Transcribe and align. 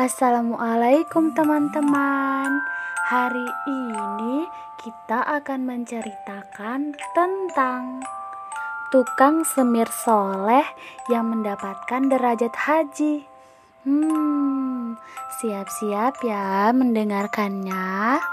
Assalamualaikum 0.00 1.36
teman-teman. 1.36 2.64
Hari 3.12 3.48
ini 3.68 4.48
kita 4.80 5.20
akan 5.28 5.68
menceritakan 5.68 6.96
tentang 7.12 8.00
Tukang 8.88 9.44
semir 9.44 9.84
soleh 9.92 10.64
yang 11.12 11.28
mendapatkan 11.28 12.08
derajat 12.08 12.48
haji. 12.48 13.28
Hmm, 13.84 14.96
siap-siap 15.36 16.24
ya 16.24 16.72
mendengarkannya. 16.72 18.24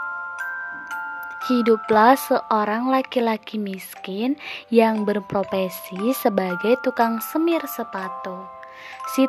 Hiduplah 1.52 2.16
seorang 2.16 2.88
laki-laki 2.88 3.60
miskin 3.60 4.40
yang 4.72 5.04
berprofesi 5.04 6.16
sebagai 6.16 6.80
tukang 6.80 7.20
semir 7.20 7.60
sepatu. 7.68 8.57
Si, 9.16 9.26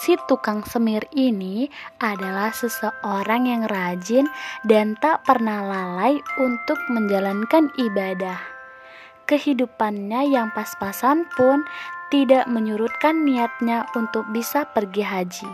si 0.00 0.16
tukang 0.24 0.64
semir 0.64 1.04
ini 1.12 1.68
adalah 2.00 2.50
seseorang 2.50 3.46
yang 3.46 3.64
rajin 3.68 4.26
dan 4.64 4.96
tak 4.98 5.22
pernah 5.28 5.60
lalai 5.64 6.18
untuk 6.40 6.80
menjalankan 6.88 7.68
ibadah. 7.76 8.40
Kehidupannya 9.28 10.26
yang 10.32 10.50
pas-pasan 10.50 11.28
pun 11.38 11.62
tidak 12.10 12.50
menyurutkan 12.50 13.22
niatnya 13.22 13.86
untuk 13.94 14.26
bisa 14.34 14.66
pergi 14.66 15.06
haji. 15.06 15.50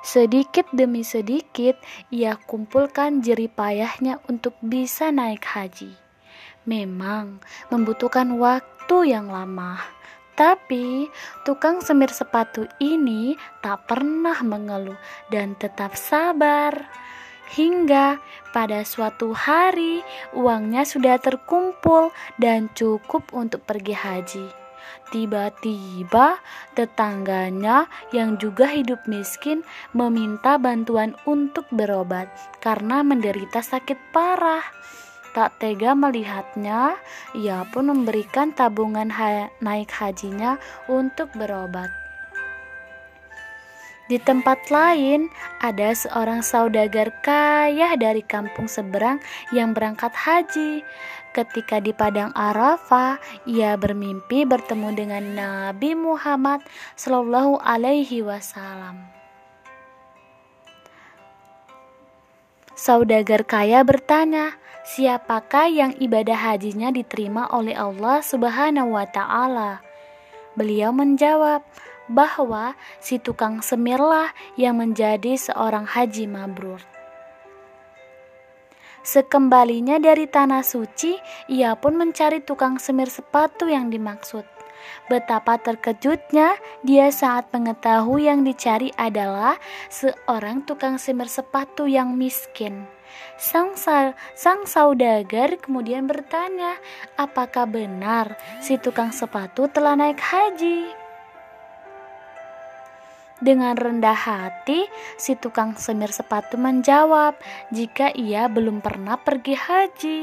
Sedikit 0.00 0.64
demi 0.72 1.04
sedikit 1.04 1.76
ia 2.08 2.38
kumpulkan 2.38 3.20
jeripayahnya 3.20 4.24
untuk 4.30 4.56
bisa 4.64 5.12
naik 5.12 5.44
haji. 5.44 5.92
Memang 6.64 7.44
membutuhkan 7.68 8.40
waktu 8.40 9.12
yang 9.12 9.28
lama 9.28 9.97
tapi 10.38 11.10
tukang 11.42 11.82
semir 11.82 12.14
sepatu 12.14 12.70
ini 12.78 13.34
tak 13.58 13.90
pernah 13.90 14.38
mengeluh 14.46 14.94
dan 15.34 15.58
tetap 15.58 15.98
sabar. 15.98 16.86
Hingga 17.48 18.22
pada 18.54 18.86
suatu 18.86 19.34
hari 19.34 20.04
uangnya 20.36 20.86
sudah 20.86 21.18
terkumpul 21.18 22.14
dan 22.38 22.70
cukup 22.76 23.26
untuk 23.34 23.66
pergi 23.66 23.96
haji. 23.98 24.46
Tiba-tiba 25.08 26.36
tetangganya 26.76 27.88
yang 28.12 28.36
juga 28.36 28.68
hidup 28.68 29.08
miskin 29.08 29.64
meminta 29.96 30.60
bantuan 30.60 31.16
untuk 31.24 31.64
berobat 31.72 32.28
karena 32.60 33.00
menderita 33.00 33.64
sakit 33.64 33.96
parah. 34.12 34.62
Tak 35.36 35.60
tega 35.60 35.92
melihatnya, 35.92 36.96
ia 37.36 37.62
pun 37.68 37.92
memberikan 37.92 38.50
tabungan 38.50 39.12
ha 39.12 39.52
naik 39.60 39.92
hajinya 39.92 40.56
untuk 40.88 41.28
berobat. 41.36 41.92
Di 44.08 44.16
tempat 44.16 44.72
lain, 44.72 45.28
ada 45.60 45.92
seorang 45.92 46.40
saudagar 46.40 47.12
kaya 47.20 47.92
dari 48.00 48.24
kampung 48.24 48.64
seberang 48.64 49.20
yang 49.52 49.76
berangkat 49.76 50.16
haji. 50.16 50.80
Ketika 51.36 51.76
di 51.76 51.92
padang 51.92 52.32
Arafah, 52.32 53.20
ia 53.44 53.76
bermimpi 53.76 54.48
bertemu 54.48 54.88
dengan 54.96 55.24
Nabi 55.36 55.92
Muhammad 55.92 56.64
Shallallahu 56.96 57.60
Alaihi 57.60 58.24
Wasallam. 58.24 59.17
Saudagar 62.78 63.42
kaya 63.42 63.82
bertanya, 63.82 64.54
Siapakah 64.88 65.68
yang 65.68 65.92
ibadah 66.00 66.48
hajinya 66.48 66.88
diterima 66.88 67.44
oleh 67.52 67.76
Allah 67.76 68.24
Subhanahu 68.24 68.96
wa 68.96 69.04
Ta'ala? 69.04 69.84
Beliau 70.56 70.96
menjawab 70.96 71.60
bahwa 72.08 72.72
si 72.96 73.20
tukang 73.20 73.60
semirlah 73.60 74.32
yang 74.56 74.80
menjadi 74.80 75.36
seorang 75.36 75.84
haji 75.84 76.24
mabrur. 76.24 76.80
Sekembalinya 79.04 80.00
dari 80.00 80.24
tanah 80.24 80.64
suci, 80.64 81.20
ia 81.52 81.76
pun 81.76 82.00
mencari 82.00 82.40
tukang 82.40 82.80
semir 82.80 83.12
sepatu 83.12 83.68
yang 83.68 83.92
dimaksud. 83.92 84.57
Betapa 85.08 85.56
terkejutnya 85.56 86.56
dia 86.84 87.08
saat 87.08 87.48
mengetahui 87.50 88.28
yang 88.28 88.44
dicari 88.44 88.92
adalah 88.94 89.56
seorang 89.88 90.62
tukang 90.68 91.00
semir 91.00 91.26
sepatu 91.26 91.88
yang 91.88 92.14
miskin. 92.14 92.84
Sang, 93.40 93.72
sang 94.36 94.60
saudagar 94.68 95.56
kemudian 95.58 96.04
bertanya, 96.04 96.76
apakah 97.16 97.64
benar 97.64 98.36
si 98.60 98.76
tukang 98.76 99.10
sepatu 99.10 99.66
telah 99.72 99.96
naik 99.96 100.20
haji? 100.20 101.07
Dengan 103.38 103.78
rendah 103.78 104.18
hati, 104.18 104.82
si 105.14 105.38
tukang 105.38 105.78
semir 105.78 106.10
sepatu 106.10 106.58
menjawab, 106.58 107.38
"Jika 107.70 108.10
ia 108.18 108.50
belum 108.50 108.82
pernah 108.82 109.14
pergi 109.14 109.54
haji, 109.54 110.22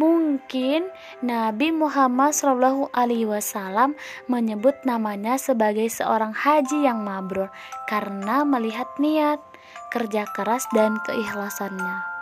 mungkin 0.00 0.88
Nabi 1.20 1.76
Muhammad 1.76 2.32
Shallallahu 2.32 2.88
Alaihi 2.96 3.28
Wasallam 3.28 3.92
menyebut 4.32 4.80
namanya 4.88 5.36
sebagai 5.36 5.92
seorang 5.92 6.32
haji 6.32 6.88
yang 6.88 7.04
mabrur 7.04 7.52
karena 7.84 8.48
melihat 8.48 8.88
niat, 8.96 9.44
kerja 9.92 10.24
keras, 10.32 10.64
dan 10.72 10.96
keikhlasannya." 11.04 12.17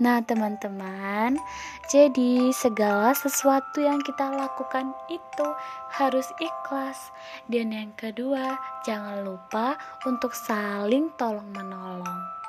Nah, 0.00 0.24
teman-teman, 0.24 1.36
jadi 1.92 2.48
segala 2.56 3.12
sesuatu 3.12 3.84
yang 3.84 4.00
kita 4.00 4.32
lakukan 4.32 4.96
itu 5.12 5.46
harus 5.92 6.24
ikhlas. 6.40 7.12
Dan 7.52 7.76
yang 7.76 7.92
kedua, 8.00 8.56
jangan 8.80 9.20
lupa 9.20 9.76
untuk 10.08 10.32
saling 10.32 11.12
tolong-menolong. 11.20 12.39